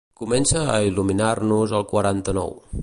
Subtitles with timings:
[0.19, 2.57] Comença a il·luminar-nos el quaranta-nou.